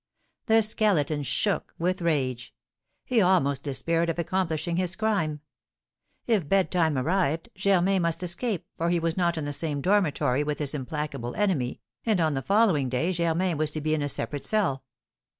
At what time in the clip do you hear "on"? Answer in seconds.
12.19-12.33